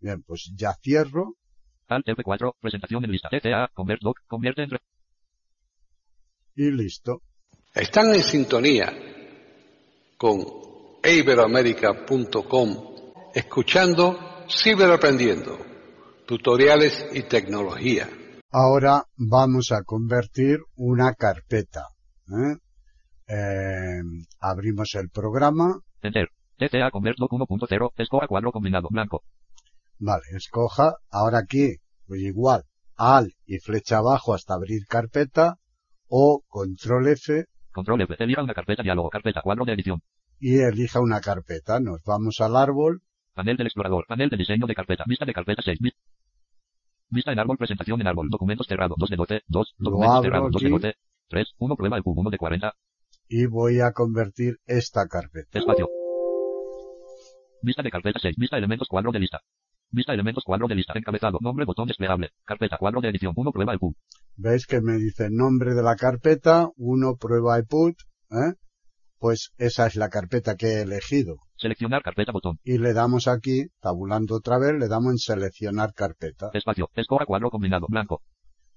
Bien, 0.00 0.22
pues 0.22 0.52
ya 0.54 0.74
cierro. 0.74 1.34
Alt 1.88 2.06
F4. 2.06 2.54
Presentación 2.60 3.04
en 3.04 3.12
lista. 3.12 3.28
CTA. 3.30 3.68
Convert 3.72 4.00
doc. 4.02 4.18
Convierte 4.26 4.62
en 4.62 4.70
re- 4.70 4.80
y 6.56 6.70
listo. 6.70 7.22
Están 7.74 8.14
en 8.14 8.22
sintonía 8.22 8.92
con 10.16 10.38
iberoamerica.com 11.02 12.94
escuchando 13.34 14.18
Ciberaprendiendo, 14.48 15.58
tutoriales 16.26 17.06
y 17.12 17.22
tecnología. 17.24 18.08
Ahora 18.52 19.04
vamos 19.16 19.72
a 19.72 19.82
convertir 19.82 20.58
una 20.76 21.14
carpeta. 21.14 21.86
¿eh? 22.28 22.56
Eh, 23.26 24.00
abrimos 24.38 24.94
el 24.94 25.08
programa. 25.10 25.80
Enter. 26.02 26.28
TTA 26.56 26.90
Convert 26.92 27.18
Doc 27.18 27.32
1.0. 27.32 27.92
Escoja 27.96 28.28
cuadro 28.28 28.52
combinado 28.52 28.88
blanco. 28.90 29.24
Vale, 29.98 30.22
escoja. 30.36 30.96
Ahora 31.10 31.38
aquí, 31.38 31.76
pues 32.06 32.20
igual, 32.22 32.64
al 32.96 33.32
y 33.46 33.58
flecha 33.58 33.98
abajo 33.98 34.34
hasta 34.34 34.54
abrir 34.54 34.86
carpeta 34.88 35.56
o 36.08 36.42
control 36.48 37.08
F 37.08 37.44
Control 37.72 38.02
F. 38.02 38.14
Elija 38.18 38.42
una 38.42 38.54
carpeta 38.54 38.82
diálogo. 38.82 39.10
Carpeta 39.10 39.40
cuadro 39.42 39.64
de 39.64 39.72
edición. 39.72 40.00
y 40.38 40.58
elija 40.58 41.00
una 41.00 41.20
carpeta. 41.20 41.80
Nos 41.80 42.02
vamos 42.04 42.40
al 42.40 42.54
árbol. 42.56 43.02
Panel 43.34 43.56
del 43.56 43.66
explorador. 43.66 44.04
Panel 44.06 44.28
de 44.30 44.36
diseño 44.36 44.66
de 44.66 44.74
carpeta. 44.74 45.04
Vista 45.06 45.24
de 45.24 45.32
carpeta 45.32 45.62
6. 45.62 45.78
Vi- 45.80 45.92
Vista 47.08 47.32
en 47.32 47.38
árbol. 47.38 47.56
Presentación 47.58 48.00
en 48.00 48.06
árbol. 48.06 48.28
Documentos 48.30 48.66
cerrado. 48.68 48.94
2 48.98 49.10
de 49.10 49.16
12. 49.16 49.40
2. 49.48 49.74
Lo 49.78 49.90
Documentos 49.90 50.16
abro 50.16 50.22
cerrado. 50.28 50.50
2 50.50 50.62
de 50.62 50.66
aquí. 50.68 50.72
12. 50.72 50.94
3. 51.28 51.54
1 51.58 51.76
prueba 51.76 51.96
de 51.96 52.02
Q. 52.02 52.10
1 52.16 52.30
de 52.30 52.38
40. 52.38 52.74
y 53.26 53.46
voy 53.46 53.80
a 53.80 53.92
convertir 53.92 54.58
esta 54.66 55.06
carpeta. 55.08 55.58
Espacio. 55.58 55.88
Vista 57.62 57.82
de 57.82 57.90
carpeta 57.90 58.18
6. 58.20 58.36
Vista 58.36 58.56
elementos 58.58 58.86
cuadro 58.88 59.10
de 59.12 59.18
lista. 59.20 59.40
Vista 59.94 60.12
elementos 60.12 60.42
cuadro 60.42 60.66
de 60.66 60.74
lista. 60.74 60.92
Encabezado. 60.96 61.38
Nombre 61.40 61.64
botón 61.64 61.86
desplegable. 61.86 62.30
Carpeta 62.44 62.78
cuadro 62.78 63.00
de 63.00 63.10
edición. 63.10 63.32
1 63.36 63.52
prueba 63.52 63.78
Q. 63.78 63.94
¿Veis 64.36 64.66
que 64.66 64.80
me 64.80 64.94
dice 64.94 65.28
nombre 65.30 65.72
de 65.72 65.84
la 65.84 65.94
carpeta? 65.94 66.68
Uno 66.76 67.14
prueba 67.14 67.60
iPut. 67.60 67.94
¿eh? 68.32 68.54
Pues 69.20 69.52
esa 69.56 69.86
es 69.86 69.94
la 69.94 70.08
carpeta 70.08 70.56
que 70.56 70.66
he 70.66 70.82
elegido. 70.82 71.36
Seleccionar 71.56 72.02
carpeta 72.02 72.32
botón. 72.32 72.58
Y 72.64 72.78
le 72.78 72.92
damos 72.92 73.28
aquí, 73.28 73.66
tabulando 73.80 74.34
otra 74.34 74.58
vez, 74.58 74.72
le 74.76 74.88
damos 74.88 75.12
en 75.12 75.18
seleccionar 75.18 75.94
carpeta. 75.94 76.50
Espacio. 76.52 76.90
Escoja 76.96 77.24
cuadro 77.24 77.50
combinado. 77.50 77.86
Blanco. 77.88 78.22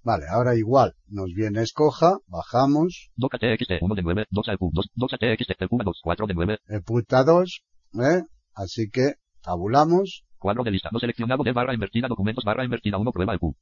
Vale, 0.03 0.25
ahora 0.29 0.55
igual, 0.55 0.93
nos 1.07 1.33
viene 1.33 1.63
escoja, 1.63 2.17
bajamos, 2.27 3.09
TXT 3.17 3.81
1 3.81 3.95
de 3.95 4.03
9. 4.03 4.25
Doca 4.29 4.55
Q. 4.55 4.69
2. 4.71 4.89
Doca 4.93 5.17
TXT 5.17 5.67
Q 5.67 5.79
2. 5.83 5.99
4 6.03 6.27
de 6.27 6.33
9. 6.35 6.59
iPut 6.77 7.13
a 7.13 7.23
2, 7.23 7.61
¿eh? 7.95 8.21
Así 8.53 8.89
que 8.89 9.15
tabulamos, 9.41 10.23
Cuadro 10.37 10.63
de 10.63 10.71
lista. 10.71 10.89
No 10.91 10.99
seleccionado 10.99 11.43
de 11.43 11.51
barra 11.51 11.73
invertida. 11.73 12.07
Documentos 12.07 12.43
barra 12.43 12.63
invertida. 12.63 12.97
1 12.97 13.11
prueba 13.11 13.33
de 13.33 13.39
Q. 13.39 13.55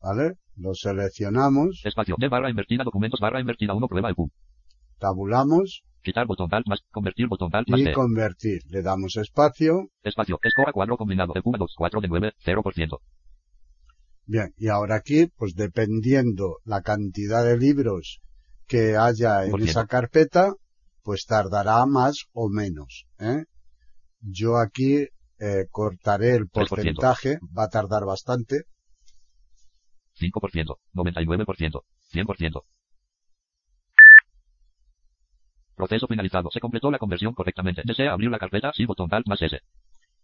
¿vale? 0.00 0.34
Lo 0.56 0.74
seleccionamos, 0.74 1.82
Espacio. 1.84 2.16
De 2.18 2.28
barra 2.28 2.50
invertida. 2.50 2.84
Documentos 2.84 3.20
barra 3.20 3.40
invertida. 3.40 3.74
1 3.74 3.88
prueba 3.88 4.08
de 4.08 4.14
Q. 4.14 4.30
tabulamos 4.98 5.82
Quitar 6.02 6.26
botón 6.26 6.48
alt 6.52 6.66
más. 6.66 6.80
Convertir 6.90 7.28
botón 7.28 7.50
alt 7.54 7.68
más 7.68 7.80
y 7.80 7.92
convertir. 7.92 8.62
Le 8.66 8.82
damos 8.82 9.16
espacio. 9.16 9.90
Espacio. 10.02 10.38
Escoja 10.42 10.72
cuadro 10.72 10.96
combinado. 10.96 11.32
De 11.32 11.42
Q 11.42 11.52
2. 11.56 11.74
4 11.76 12.00
de 12.00 12.08
9. 12.08 12.32
0%. 12.44 12.98
Bien, 14.26 14.52
y 14.56 14.68
ahora 14.68 14.96
aquí, 14.96 15.26
pues 15.36 15.54
dependiendo 15.54 16.58
la 16.64 16.82
cantidad 16.82 17.44
de 17.44 17.58
libros 17.58 18.20
que 18.66 18.96
haya 18.96 19.44
en 19.44 19.60
esa 19.62 19.86
carpeta, 19.86 20.54
pues 21.02 21.26
tardará 21.26 21.84
más 21.86 22.26
o 22.32 22.48
menos. 22.48 23.06
¿eh? 23.18 23.44
Yo 24.20 24.58
aquí 24.58 25.08
eh, 25.42 25.66
cortaré 25.70 26.36
el 26.36 26.44
3%. 26.48 26.68
porcentaje, 26.68 27.38
va 27.56 27.64
a 27.64 27.68
tardar 27.68 28.04
bastante. 28.04 28.62
5%, 30.14 30.76
99%, 30.94 31.82
100%. 32.12 32.62
Proceso 35.74 36.06
finalizado. 36.06 36.50
Se 36.52 36.60
completó 36.60 36.90
la 36.90 36.98
conversión 36.98 37.32
correctamente. 37.34 37.82
¿Desea 37.84 38.12
abrir 38.12 38.30
la 38.30 38.38
carpeta? 38.38 38.70
Sí, 38.74 38.84
botón 38.84 39.08
alt 39.12 39.26
más 39.26 39.40
S. 39.42 39.58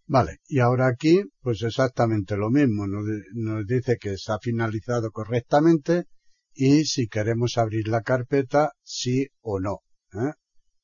Vale, 0.06 0.38
y 0.46 0.60
ahora 0.60 0.86
aquí, 0.88 1.22
pues 1.40 1.62
exactamente 1.62 2.36
lo 2.36 2.50
mismo. 2.50 2.86
Nos, 2.86 3.04
di- 3.04 3.42
nos 3.42 3.66
dice 3.66 3.96
que 4.00 4.16
se 4.16 4.32
ha 4.32 4.38
finalizado 4.40 5.10
correctamente 5.10 6.04
y 6.54 6.84
si 6.84 7.08
queremos 7.08 7.58
abrir 7.58 7.88
la 7.88 8.02
carpeta, 8.02 8.72
sí 8.82 9.26
o 9.40 9.58
no. 9.60 9.80
¿eh? 10.14 10.32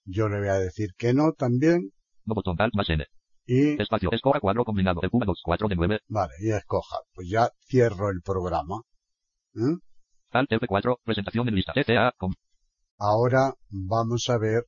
Yo 0.04 0.28
le 0.28 0.38
voy 0.40 0.48
a 0.48 0.58
decir 0.58 0.90
que 0.96 1.14
no 1.14 1.32
también 1.32 1.90
No 2.26 2.34
botón 2.34 2.56
alt 2.58 2.74
más 2.74 2.88
N. 2.90 3.04
y 3.46 3.80
Espacio. 3.80 4.10
Escoja 4.12 4.40
cuadro 4.40 4.64
combinado. 4.64 5.00
De 5.00 5.10
Q 5.10 5.20
2. 5.24 5.40
4 5.44 5.68
de 5.68 5.76
9. 5.76 6.00
Vale, 6.08 6.34
y 6.40 6.50
escoja. 6.50 6.98
Pues 7.12 7.28
ya 7.28 7.50
cierro 7.66 8.10
el 8.10 8.22
programa. 8.22 8.82
¿eh? 9.54 9.76
Alt 10.30 10.50
F4. 10.50 10.98
Presentación 11.04 11.48
en 11.48 11.54
lista. 11.54 11.72
Com. 12.18 12.32
Ahora 12.98 13.54
vamos 13.68 14.30
a 14.30 14.38
ver 14.38 14.64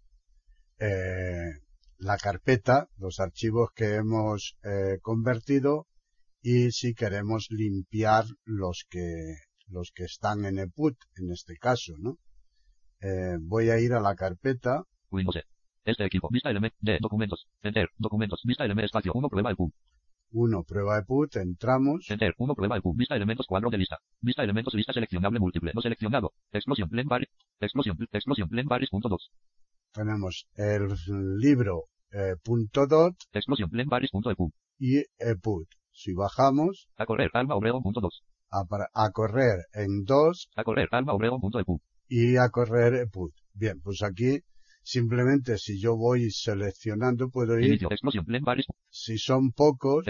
eh, 0.79 1.61
la 1.99 2.17
carpeta, 2.19 2.89
los 2.99 3.21
archivos 3.21 3.71
que 3.75 3.95
hemos 3.95 4.57
eh, 4.63 4.99
convertido 5.01 5.87
y 6.43 6.71
si 6.73 6.95
queremos 6.95 7.47
limpiar 7.51 8.25
los 8.45 8.85
que 8.89 9.37
los 9.69 9.91
que 9.93 10.05
están 10.05 10.45
en 10.45 10.59
EPUT 10.59 10.97
en 11.17 11.33
este 11.33 11.57
caso, 11.57 11.95
¿no? 11.99 12.19
Eh, 13.01 13.37
voy 13.41 13.71
a 13.71 13.79
ir 13.81 13.93
a 13.95 14.01
la 14.01 14.15
carpeta, 14.15 14.85
Windows 15.11 15.37
E. 15.37 15.43
Este 15.87 16.05
equipo. 16.05 16.29
Vista 16.31 16.51
elemento. 16.51 16.77
De 16.81 16.99
documentos. 17.01 17.47
Enter. 17.63 17.89
Documentos. 17.97 18.41
Vista 18.45 18.65
elemento. 18.65 18.87
Espacio. 18.87 19.13
1 19.15 19.29
prueba 19.29 19.51
de 19.51 19.57
Q. 19.57 19.73
1 20.33 20.65
prueba 20.65 20.99
EPUT, 20.99 21.37
entramos, 21.37 22.11
Enter. 22.11 22.35
1 22.37 22.55
prueba 22.55 22.75
de 22.75 22.83
Q. 22.83 22.95
Vista 22.97 23.15
elementos 23.17 23.47
cuadro 23.47 23.71
de 23.71 23.79
lista. 23.79 23.99
Vista 24.21 24.43
elementos 24.43 24.75
lista 24.75 24.93
seleccionable 24.93 25.39
múltiple. 25.39 25.71
No 25.75 25.81
seleccionado. 25.81 26.33
Explosión. 26.53 26.89
Blend 26.91 27.09
bar. 27.09 27.23
Explosión. 27.61 27.97
Explosión. 28.13 28.49
Blend 28.49 28.69
baris 28.69 28.91
punto 28.91 29.09
2. 29.09 29.31
tenemos 29.93 30.47
el 30.57 30.89
libro 31.39 31.85
eh, 32.11 32.35
punto 32.43 32.87
dot 32.87 33.15
Explosión. 33.33 33.71
Blend 33.71 33.89
baris 33.89 34.11
punto 34.11 34.31
EQ. 34.31 34.51
y 34.79 34.99
EPUT. 35.19 35.69
Si 35.93 36.13
bajamos 36.13 36.89
A 36.97 37.07
correr. 37.07 37.31
Alma 37.33 37.55
Obregón 37.55 37.83
punto 37.83 38.01
2. 38.01 38.23
a, 38.51 38.65
para- 38.65 38.89
a 38.93 39.11
correr 39.13 39.61
en 39.73 40.05
2 40.05 40.51
A 40.57 40.65
correr. 40.65 40.89
Alma 40.91 41.13
Obregón 41.15 41.41
punto 41.41 41.59
EQ. 41.61 41.79
y 42.09 42.37
a 42.37 42.49
correr 42.51 42.95
EPUT. 42.95 43.33
Bien, 43.55 43.81
pues 43.81 44.03
aquí 44.03 44.41
simplemente 44.87 45.59
si 45.59 45.81
yo 45.81 45.97
voy 45.97 46.31
seleccionando 46.31 47.29
puedo 47.29 47.59
ir, 47.59 47.67
Inicio. 47.67 47.89
Si 48.89 49.19
son 49.19 49.51
pocos, 49.51 50.05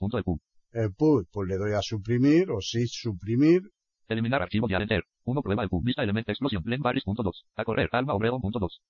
punto 0.00 0.18
EQ. 0.18 0.40
EPUT, 0.72 1.28
pues 1.30 1.48
le 1.48 1.56
doy 1.56 1.72
a 1.72 1.82
suprimir 1.82 2.50
o 2.50 2.60
sí 2.60 2.86
suprimir, 2.88 3.62
Eliminar 4.08 4.42
archivo 4.42 4.66
de 4.66 4.74
enter. 4.74 5.04
1 5.24 5.42
prueba 5.42 5.64
EQ. 5.64 5.82
Vista 5.82 6.02
elemento. 6.02 6.32
Explosión. 6.32 6.62
Blend 6.62 6.82
punto 7.04 7.22
2. 7.22 7.46
A 7.56 7.64
correr. 7.64 7.88
Alma 7.92 8.14
Obregón 8.14 8.40
punto 8.40 8.58
2. 8.58 8.80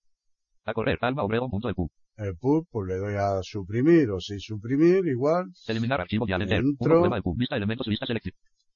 A 0.64 0.72
correr. 0.72 0.98
Alma 1.02 1.22
Obregón 1.22 1.50
punto 1.50 1.68
EQ. 1.68 1.90
EPUT, 2.16 2.66
pues 2.70 2.88
le 2.88 2.96
doy 2.96 3.14
a 3.14 3.42
suprimir 3.42 4.10
o 4.10 4.20
sí 4.20 4.40
suprimir, 4.40 5.06
igual, 5.06 5.46
Eliminar 5.68 6.00
archivo 6.00 6.26
de 6.26 6.32
enter. 6.32 6.60
1 6.60 6.70
Entro. 6.70 7.00
prueba 7.00 7.18
EQ. 7.18 7.36
Vista 7.36 7.56
elementos. 7.56 7.86
Vista 7.86 8.06
selección. 8.06 8.34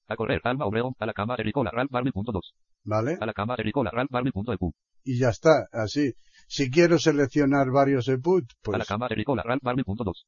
A 0.08 0.16
correr. 0.16 0.40
Alma 0.44 0.66
Obregón. 0.66 0.94
A 0.98 1.06
la 1.06 1.14
cama. 1.14 1.34
Ericola. 1.38 1.70
Ralph 1.72 1.90
Barbie 1.90 2.12
punto 2.12 2.32
2. 2.32 2.54
¿vale? 2.84 3.16
A 3.18 3.26
la 3.26 3.32
cama. 3.32 3.56
Ericola. 3.58 3.90
Ralph 3.90 4.10
Barbie 4.10 4.32
punto 4.32 4.52
EQ. 4.52 4.72
Y 5.08 5.18
ya 5.20 5.28
está, 5.28 5.68
así. 5.70 6.14
Si 6.48 6.68
quiero 6.68 6.98
seleccionar 6.98 7.70
varios 7.70 8.08
EPUT, 8.08 8.42
A 8.42 8.56
pues 8.62 8.78
la 8.78 8.84
cama. 8.84 9.06
Ericola. 9.08 9.44
Ralph 9.44 9.62
Barbie 9.62 9.84
punto 9.84 10.02
2. 10.02 10.26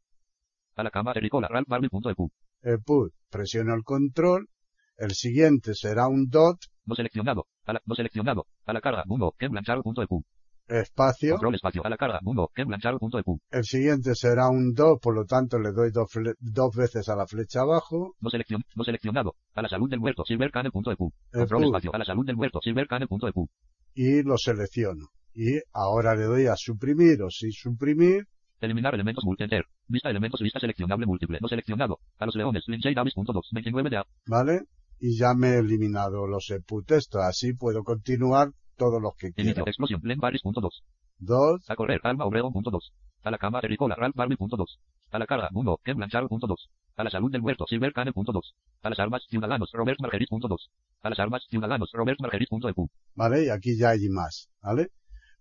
A 0.76 0.82
la 0.84 0.90
cama. 0.90 1.12
Ericola. 1.16 1.48
Ralph 1.48 1.66
Barbie 1.66 1.88
punto 1.88 2.08
EQ. 2.10 2.30
EPUT, 2.62 3.12
presiono 3.28 3.74
el 3.74 3.82
control, 3.82 4.48
el 4.96 5.10
siguiente 5.12 5.74
será 5.74 6.06
un 6.06 6.28
dot, 6.28 6.58
No 6.86 6.94
seleccionado. 6.94 7.46
A 7.66 7.72
la, 7.72 7.82
no 7.86 7.94
seleccionado. 7.96 8.46
A 8.66 8.72
la 8.72 8.80
carga. 8.80 9.02
1. 9.08 9.32
Ken 9.36 9.50
Blanchard 9.50 9.82
punto 9.82 10.00
EQ. 10.02 10.22
espacio, 10.68 11.32
Control 11.32 11.56
espacio. 11.56 11.84
A 11.84 11.88
la 11.88 11.96
carga. 11.96 12.20
1. 12.22 12.48
Ken 12.54 12.68
Blanchard 12.68 12.98
punto 12.98 13.18
EQ. 13.18 13.26
el 13.50 13.64
siguiente 13.64 14.14
será 14.14 14.48
un 14.48 14.74
dot, 14.74 15.00
por 15.02 15.14
lo 15.16 15.24
tanto 15.24 15.58
le 15.58 15.72
doy 15.72 15.90
dos, 15.90 16.08
dos 16.38 16.76
veces 16.76 17.08
a 17.08 17.16
la 17.16 17.26
flecha 17.26 17.62
abajo, 17.62 18.14
No 18.20 18.30
seleccion, 18.30 18.62
no 18.76 18.84
seleccionado. 18.84 19.34
A 19.54 19.62
la 19.62 19.68
salud 19.68 19.90
del 19.90 19.98
muerto. 19.98 20.22
Silvercane.eq. 20.24 20.72
Control 20.72 20.94
EPUT, 21.34 21.64
espacio. 21.66 21.94
A 21.94 21.98
la 21.98 22.04
salud 22.04 22.24
del 22.24 22.36
muerto. 22.36 22.60
Silvercane.eq 22.62 23.48
y 23.98 24.22
lo 24.22 24.38
selecciono. 24.38 25.08
Y 25.34 25.58
ahora 25.72 26.14
le 26.14 26.22
doy 26.22 26.46
a 26.46 26.54
suprimir 26.54 27.20
o 27.20 27.30
sin 27.30 27.50
suprimir. 27.50 28.26
Eliminar 28.60 28.94
elementos 28.94 29.24
multienter. 29.24 29.64
Vista 29.88 30.08
elementos, 30.08 30.40
vista 30.40 30.60
seleccionable 30.60 31.04
múltiple. 31.04 31.38
No 31.40 31.48
seleccionado. 31.48 31.98
A 32.18 32.26
los 32.26 32.36
leones. 32.36 32.62
Davis.2. 32.68 33.40
29 33.52 33.90
de 33.90 33.96
A. 33.96 34.04
¿Vale? 34.26 34.60
Y 35.00 35.18
ya 35.18 35.34
me 35.34 35.48
he 35.48 35.58
eliminado 35.58 36.28
los 36.28 36.48
input 36.50 36.88
extra. 36.92 37.26
Así 37.26 37.54
puedo 37.54 37.82
continuar 37.82 38.50
todos 38.76 39.02
los 39.02 39.14
que 39.18 39.32
quiero. 39.32 39.50
Inicio, 39.50 39.64
explosión. 39.66 40.00
Len 40.04 40.18
Barris.2. 40.20 40.70
2. 41.18 41.64
A 41.68 41.74
correr. 41.74 42.00
Alma 42.04 42.24
Obrero.2. 42.24 42.92
A 43.24 43.30
la 43.32 43.38
cama. 43.38 43.58
Ericola. 43.64 43.96
Ralph 43.96 44.14
Barbie.2. 44.14 44.78
A 45.10 45.18
la 45.18 45.26
carga. 45.26 45.48
1. 45.52 45.76
Ken. 45.84 45.96
Punto 46.28 46.46
2. 46.46 46.70
A 46.96 47.04
la 47.04 47.10
salud 47.10 47.30
del 47.30 47.42
muerto. 47.42 47.64
Silvercane. 47.66 48.12
Punto 48.12 48.32
2. 48.32 48.54
A 48.82 48.90
las 48.90 48.98
armas. 48.98 49.22
Ciudadanos. 49.28 49.70
Robert 49.72 50.00
Margerit. 50.00 50.28
Punto 50.28 50.48
2. 50.48 50.70
A 51.02 51.10
las 51.10 51.18
armas. 51.18 51.46
Ciudadanos. 51.48 51.90
Robert 51.92 52.20
Margerit. 52.20 52.48
Punto 52.48 52.68
EQ. 52.68 52.88
¿vale? 53.14 53.46
Y 53.46 53.48
aquí 53.48 53.76
ya 53.76 53.90
hay 53.90 54.08
más, 54.08 54.48
¿vale? 54.62 54.88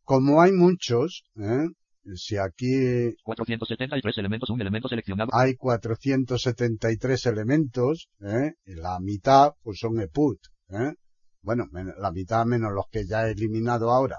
Como 0.03 0.41
hay 0.41 0.53
muchos, 0.53 1.25
¿eh? 1.35 1.67
si 2.15 2.37
aquí 2.37 3.13
473 3.23 4.17
elementos. 4.17 4.49
Un 4.49 4.61
elemento 4.61 4.87
seleccionado. 4.87 5.29
hay 5.33 5.55
473 5.55 7.25
elementos, 7.25 8.09
¿eh? 8.21 8.53
y 8.65 8.75
la 8.75 8.99
mitad 8.99 9.51
pues 9.61 9.79
son 9.79 9.99
EPUT, 9.99 10.39
¿eh? 10.69 10.93
Bueno, 11.41 11.65
la 11.97 12.11
mitad 12.11 12.45
menos 12.45 12.71
los 12.73 12.85
que 12.91 13.05
ya 13.05 13.27
he 13.27 13.31
eliminado 13.31 13.91
ahora, 13.91 14.17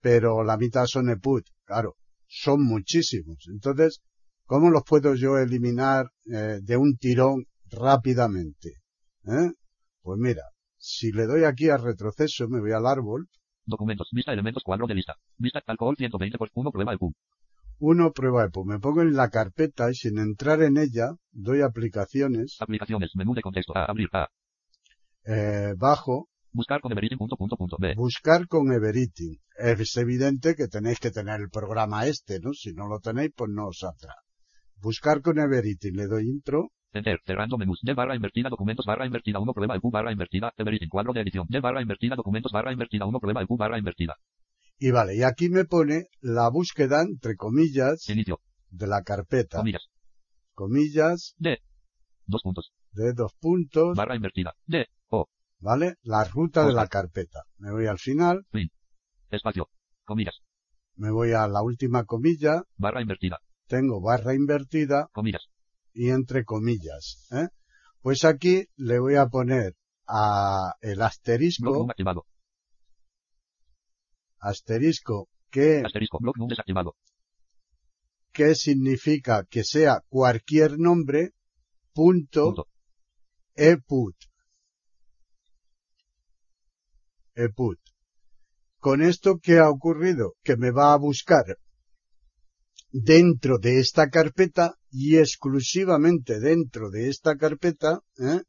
pero 0.00 0.42
la 0.44 0.56
mitad 0.56 0.86
son 0.86 1.10
EPUT, 1.10 1.44
claro, 1.64 1.96
son 2.26 2.64
muchísimos. 2.64 3.46
Entonces, 3.48 4.00
¿Cómo 4.48 4.70
los 4.70 4.82
puedo 4.82 5.14
yo 5.14 5.36
eliminar 5.36 6.06
eh, 6.24 6.60
de 6.62 6.76
un 6.78 6.96
tirón 6.96 7.44
rápidamente? 7.70 8.76
¿Eh? 9.26 9.50
Pues 10.00 10.18
mira, 10.18 10.40
si 10.78 11.12
le 11.12 11.26
doy 11.26 11.44
aquí 11.44 11.68
a 11.68 11.76
retroceso, 11.76 12.48
me 12.48 12.58
voy 12.58 12.72
al 12.72 12.86
árbol. 12.86 13.28
Documentos, 13.66 14.08
vista 14.10 14.32
elementos, 14.32 14.62
cuadro 14.64 14.86
de 14.86 14.94
lista. 14.94 15.16
Vista 15.36 15.60
alcohol 15.66 15.96
120 15.98 16.38
por 16.38 16.48
1 16.54 16.70
prueba 16.70 16.92
de 16.92 16.98
PUM. 16.98 17.12
Uno 17.80 18.10
prueba 18.10 18.46
EPU. 18.46 18.64
Me 18.64 18.78
pongo 18.78 19.02
en 19.02 19.14
la 19.14 19.28
carpeta 19.28 19.90
y 19.90 19.94
sin 19.94 20.18
entrar 20.18 20.62
en 20.62 20.78
ella, 20.78 21.10
doy 21.30 21.60
aplicaciones, 21.60 22.56
Aplicaciones, 22.58 23.10
menú 23.16 23.34
de 23.34 23.42
contexto, 23.42 23.76
A, 23.76 23.84
abrir, 23.84 24.08
A. 24.14 24.28
eh, 25.26 25.74
bajo, 25.76 26.30
Buscar 26.52 26.80
con 26.80 26.90
Everything 26.90 27.18
punto 27.18 27.36
punto 27.36 27.56
punto 27.58 27.76
B. 27.78 27.92
buscar 27.96 28.48
con 28.48 28.72
Everything. 28.72 29.36
Es 29.58 29.94
evidente 29.98 30.54
que 30.54 30.68
tenéis 30.68 31.00
que 31.00 31.10
tener 31.10 31.38
el 31.42 31.50
programa 31.50 32.06
este, 32.06 32.40
¿no? 32.40 32.54
Si 32.54 32.72
no 32.72 32.88
lo 32.88 32.98
tenéis, 32.98 33.32
pues 33.36 33.50
no 33.50 33.66
os 33.68 33.80
saldrá. 33.80 34.14
Buscar 34.80 35.20
con 35.22 35.38
Everything. 35.38 35.92
Le 35.94 36.06
doy 36.06 36.28
intro. 36.28 36.70
Enter, 36.92 37.20
cerrando 37.26 37.58
menús, 37.58 37.80
de 37.82 37.92
barra 37.92 38.16
invertida, 38.16 38.48
documentos 38.48 38.86
barra 38.86 39.04
invertida, 39.04 39.38
1 39.38 39.52
prueba 39.52 39.74
de 39.74 39.80
PUM 39.80 39.90
barra 39.90 40.10
invertida, 40.10 40.52
Everything, 40.56 40.88
cuadro 40.88 41.12
de 41.12 41.20
edición, 41.20 41.44
de 41.48 41.60
barra 41.60 41.82
invertida, 41.82 42.16
documentos 42.16 42.50
barra 42.50 42.72
invertida, 42.72 43.04
1 43.04 43.20
prueba 43.20 43.40
de 43.40 43.46
PUM 43.46 43.58
barra 43.58 43.78
invertida. 43.78 44.16
Y 44.78 44.90
vale, 44.90 45.14
y 45.16 45.22
aquí 45.22 45.50
me 45.50 45.64
pone 45.66 46.06
la 46.20 46.48
búsqueda, 46.48 47.02
entre 47.02 47.36
comillas, 47.36 48.08
Inicio, 48.08 48.40
de 48.70 48.86
la 48.86 49.02
carpeta. 49.02 49.58
comillas, 49.58 49.88
Comillas, 50.54 51.34
D. 51.38 51.58
Dos 52.26 52.42
puntos, 52.42 52.72
de 52.92 53.12
dos 53.12 53.32
puntos, 53.38 53.94
barra 53.96 54.16
invertida, 54.16 54.54
D, 54.66 54.86
O, 55.08 55.26
¿vale? 55.60 55.96
La 56.02 56.24
ruta 56.24 56.62
de 56.62 56.68
Cosa. 56.68 56.80
la 56.82 56.86
carpeta. 56.88 57.42
Me 57.58 57.70
voy 57.70 57.86
al 57.86 57.98
final, 57.98 58.46
espacio, 59.30 59.68
comillas, 60.04 60.40
me 60.96 61.10
voy 61.10 61.32
a 61.32 61.46
la 61.48 61.62
última 61.62 62.04
comilla, 62.04 62.62
barra 62.76 63.02
invertida, 63.02 63.40
tengo 63.68 64.00
barra 64.00 64.34
invertida 64.34 65.08
comillas, 65.12 65.48
y 65.92 66.10
entre 66.10 66.44
comillas. 66.44 67.28
¿eh? 67.30 67.48
Pues 68.00 68.24
aquí 68.24 68.66
le 68.76 68.98
voy 68.98 69.16
a 69.16 69.26
poner 69.26 69.76
a 70.06 70.74
el 70.80 71.02
asterisco, 71.02 71.88
activado, 71.90 72.26
asterisco 74.40 75.28
que, 75.50 75.82
asterisco, 75.84 76.18
block 76.20 76.36
desactivado, 76.48 76.96
que 78.32 78.54
significa 78.54 79.44
que 79.44 79.62
sea 79.64 80.02
cualquier 80.08 80.78
nombre, 80.78 81.32
punto, 81.92 82.44
punto, 82.46 82.68
eput. 83.54 84.16
Eput. 87.34 87.78
Con 88.80 89.00
esto, 89.00 89.38
¿qué 89.40 89.58
ha 89.58 89.68
ocurrido? 89.68 90.34
Que 90.42 90.56
me 90.56 90.72
va 90.72 90.92
a 90.92 90.96
buscar 90.96 91.44
dentro 92.90 93.58
de 93.58 93.78
esta 93.80 94.08
carpeta 94.08 94.74
y 94.90 95.18
exclusivamente 95.18 96.40
dentro 96.40 96.90
de 96.90 97.08
esta 97.08 97.36
carpeta, 97.36 98.00
¿eh? 98.18 98.42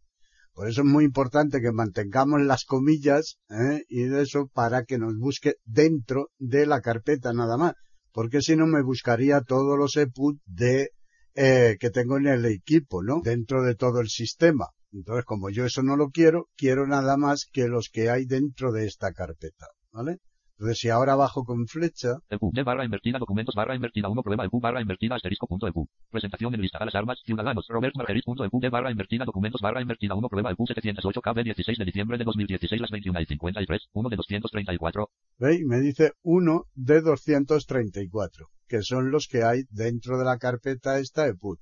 Por 0.54 0.68
eso 0.68 0.82
es 0.82 0.88
muy 0.88 1.06
importante 1.06 1.62
que 1.62 1.72
mantengamos 1.72 2.42
las 2.42 2.66
comillas, 2.66 3.38
¿eh? 3.50 3.84
Y 3.88 4.04
de 4.04 4.24
eso 4.24 4.50
para 4.54 4.84
que 4.84 4.98
nos 4.98 5.18
busque 5.18 5.54
dentro 5.64 6.32
de 6.38 6.66
la 6.66 6.82
carpeta 6.82 7.32
nada 7.34 7.58
más. 7.58 7.74
Porque 8.12 8.42
si 8.42 8.56
no 8.56 8.68
me 8.68 8.84
buscaría 8.84 9.42
todos 9.42 9.78
los 9.78 9.96
EPUT 9.96 10.40
de, 10.46 10.90
eh, 11.36 11.78
que 11.80 11.90
tengo 11.92 12.18
en 12.18 12.28
el 12.28 12.46
equipo, 12.46 13.04
¿no? 13.04 13.22
Dentro 13.24 13.64
de 13.64 13.76
todo 13.76 14.02
el 14.02 14.10
sistema. 14.10 14.68
Entonces, 14.92 15.24
como 15.26 15.50
yo 15.50 15.66
eso 15.66 15.84
no 15.84 15.96
lo 15.96 16.10
quiero, 16.10 16.50
quiero 16.58 16.88
nada 16.88 17.16
más 17.16 17.46
que 17.52 17.68
los 17.68 17.90
que 17.90 18.10
hay 18.10 18.26
dentro 18.26 18.72
de 18.72 18.88
esta 18.88 19.14
carpeta, 19.14 19.68
¿vale? 19.92 20.18
Entonces, 20.60 20.80
si 20.80 20.90
ahora 20.90 21.16
bajo 21.16 21.46
con 21.46 21.68
flecha, 21.68 22.18
EPU, 22.30 22.52
de 22.54 22.64
barra 22.64 22.84
invertida, 22.84 23.18
documentos 23.18 23.56
barra 23.56 23.76
invertida, 23.76 24.10
1 24.10 24.22
prueba 24.22 24.44
EPU 24.44 24.60
barra 24.60 24.82
invertida, 24.82 25.16
asterisco 25.16 25.48
punto 25.48 25.66
EPU. 25.70 25.88
Presentación 26.12 26.54
en 26.54 26.60
lista 26.60 26.80
a 26.80 26.86
las 26.86 26.96
armas, 26.96 27.22
ciudadanos, 27.24 27.66
Robert 27.70 27.96
Margerit 27.96 28.26
punto 28.26 28.44
EPU, 28.44 28.60
de 28.60 28.68
barra 28.68 28.92
invertida, 28.92 29.24
documentos 29.24 29.62
barra 29.62 29.82
invertida, 29.82 30.16
1 30.16 30.28
prueba 30.28 30.52
EPU 30.52 30.68
708 30.68 31.22
KB 31.22 31.44
16 31.46 31.78
de 31.78 31.86
diciembre 31.86 32.18
de 32.18 32.26
2016 32.26 32.82
las 32.82 32.92
21 32.92 33.22
y 33.22 33.26
53, 33.26 33.88
1 33.94 34.10
de 34.10 34.16
234, 34.18 35.10
¿veis? 35.38 35.66
Me 35.66 35.80
dice 35.80 36.12
1 36.24 36.66
de 36.74 37.02
234, 37.04 38.48
que 38.68 38.82
son 38.82 39.12
los 39.12 39.30
que 39.30 39.44
hay 39.44 39.62
dentro 39.70 40.18
de 40.18 40.26
la 40.26 40.38
carpeta 40.40 41.00
esta 41.00 41.26
EPUT. 41.28 41.62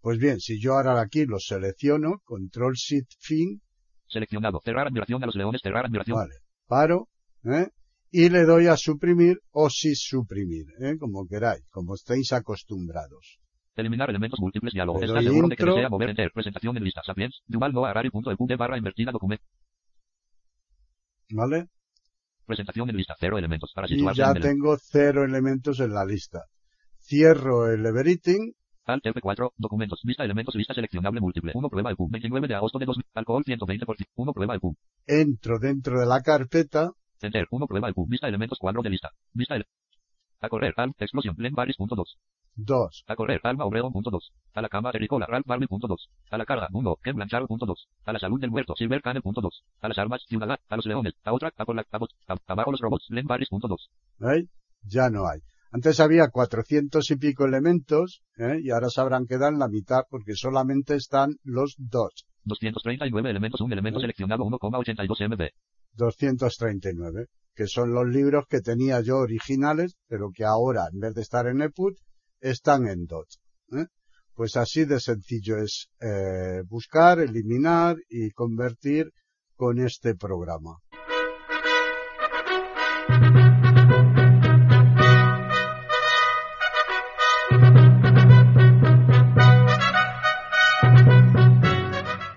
Pues 0.00 0.20
bien, 0.20 0.38
si 0.38 0.60
yo 0.60 0.74
ahora 0.74 1.00
aquí 1.00 1.26
los 1.26 1.46
selecciono, 1.46 2.20
control 2.22 2.74
shift 2.74 3.10
fin, 3.18 3.60
seleccionado, 4.06 4.60
cerrar 4.64 4.86
admiración 4.86 5.20
a 5.24 5.26
los 5.26 5.34
leones, 5.34 5.62
cerrar 5.64 5.86
admiración, 5.86 6.16
vale, 6.16 6.36
paro, 6.68 7.08
¿eh? 7.44 7.70
Y 8.10 8.28
le 8.28 8.44
doy 8.44 8.66
a 8.66 8.76
suprimir 8.76 9.40
o 9.50 9.70
sin 9.70 9.94
suprimir, 9.94 10.66
¿eh? 10.80 10.96
como 10.98 11.26
queráis, 11.26 11.64
como 11.70 11.94
estéis 11.94 12.32
acostumbrados. 12.32 13.38
eliminar 13.76 14.10
elementos 14.10 14.40
múltiples, 14.40 14.74
diálogo, 14.74 14.98
Le 14.98 15.06
está 15.06 15.20
doy 15.20 15.24
seguro 15.24 15.48
de 15.48 15.56
que 15.56 15.64
desea 15.64 15.88
mover 15.88 16.10
enter, 16.10 16.30
presentación 16.32 16.76
en 16.76 16.84
lista, 16.84 17.02
sapiens, 17.04 17.42
punto 18.12 18.30
EPU, 18.30 18.46
de 18.46 18.56
barra 18.56 18.76
invertida, 18.76 19.12
documento, 19.12 19.44
¿Vale? 21.32 21.68
presentación 22.46 22.90
en 22.90 22.96
lista, 22.96 23.14
cero 23.18 23.38
elementos, 23.38 23.72
para 23.72 23.86
Y 23.88 24.02
ya 24.14 24.30
en 24.30 24.36
el 24.36 24.42
tengo 24.42 24.76
cero 24.76 25.24
elementos 25.24 25.78
en 25.78 25.92
la 25.92 26.04
lista. 26.04 26.46
Cierro 26.98 27.72
el 27.72 27.86
Everything, 27.86 28.52
Alt 28.86 29.04
F4, 29.04 29.52
documentos, 29.56 30.00
vista 30.02 30.24
elementos, 30.24 30.54
lista 30.56 30.74
seleccionable 30.74 31.20
múltiple, 31.20 31.52
1 31.54 31.68
prueba 31.68 31.92
EPU, 31.92 32.08
29 32.10 32.48
de 32.48 32.54
agosto 32.56 32.78
de 32.80 32.86
2000, 32.86 33.04
alcohol 33.14 33.44
120 33.44 33.86
por 33.86 33.96
1 34.16 34.32
prueba 34.32 34.56
EPU, 34.56 34.76
entro 35.06 35.60
dentro 35.60 36.00
de 36.00 36.06
la 36.06 36.20
carpeta, 36.22 36.90
enter, 37.26 37.46
1 37.50 37.66
prueba 37.66 37.88
EPU, 37.90 38.06
vista 38.06 38.28
elementos, 38.28 38.58
cuadro 38.58 38.82
de 38.82 38.90
lista, 38.90 39.10
vista 39.32 39.56
el, 39.56 39.66
a 40.40 40.48
correr, 40.48 40.74
al, 40.76 40.92
explosión, 40.98 41.34
len 41.38 41.52
baris 41.54 41.76
punto 41.76 41.94
2, 41.94 42.18
2, 42.56 43.04
a 43.06 43.14
correr, 43.16 43.40
alma 43.44 43.64
obregón 43.64 43.92
punto 43.92 44.10
2, 44.10 44.32
a 44.54 44.62
la 44.62 44.68
cama, 44.68 44.90
ericola, 44.92 45.26
ralph 45.26 45.46
barbie 45.46 45.66
punto 45.68 45.86
2, 45.86 46.08
a 46.30 46.38
la 46.38 46.44
carga, 46.46 46.68
1, 46.72 46.96
ken 47.02 47.14
blanchard 47.16 47.46
punto 47.46 47.66
2, 47.66 47.88
a 48.06 48.12
la 48.12 48.18
salud 48.18 48.40
del 48.40 48.50
muerto, 48.50 48.74
silver 48.76 49.02
cane 49.02 49.20
punto 49.20 49.40
2, 49.40 49.62
a 49.80 49.88
las 49.88 49.98
armas, 49.98 50.22
ciudadana, 50.26 50.58
a 50.68 50.76
los 50.76 50.86
leones, 50.86 51.14
a 51.24 51.32
otra, 51.32 51.52
a 51.56 51.64
por 51.64 51.76
la, 51.76 51.82
a, 51.90 51.98
bot- 51.98 52.14
a- 52.26 52.36
abajo 52.52 52.70
los 52.72 52.80
robots, 52.80 53.06
len 53.10 53.26
baris 53.26 53.48
punto 53.48 53.68
2, 53.68 53.90
¿veis? 54.18 54.48
Ya 54.82 55.10
no 55.10 55.26
hay. 55.28 55.40
Antes 55.72 56.00
había 56.00 56.28
400 56.30 57.08
y 57.12 57.16
pico 57.16 57.44
elementos, 57.44 58.22
¿eh? 58.38 58.58
y 58.60 58.70
ahora 58.70 58.88
se 58.88 59.00
habrán 59.00 59.26
quedado 59.26 59.52
en 59.52 59.58
la 59.60 59.68
mitad 59.68 60.02
porque 60.10 60.34
solamente 60.34 60.96
están 60.96 61.36
los 61.44 61.76
dos, 61.78 62.24
239 62.44 63.30
elementos, 63.30 63.60
un 63.60 63.72
elemento 63.72 64.00
Sí. 64.00 64.04
seleccionado 64.04 64.42
1,82 64.44 65.28
MB, 65.28 65.50
239, 65.92 67.26
que 67.54 67.66
son 67.66 67.92
los 67.92 68.06
libros 68.06 68.44
que 68.48 68.60
tenía 68.60 69.00
yo 69.00 69.18
originales, 69.18 69.96
pero 70.06 70.30
que 70.34 70.44
ahora, 70.44 70.88
en 70.92 71.00
vez 71.00 71.14
de 71.14 71.22
estar 71.22 71.46
en 71.46 71.62
EPUT, 71.62 71.98
están 72.40 72.86
en 72.86 73.06
DOT. 73.06 73.28
¿eh? 73.72 73.86
Pues 74.34 74.56
así 74.56 74.84
de 74.84 75.00
sencillo 75.00 75.58
es 75.58 75.88
eh, 76.00 76.62
buscar, 76.66 77.20
eliminar 77.20 77.96
y 78.08 78.30
convertir 78.30 79.10
con 79.54 79.78
este 79.78 80.14
programa. 80.14 80.78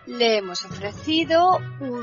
Le 0.05 0.37
hemos 0.37 0.65
ofrecido 0.65 1.57
un 1.79 2.02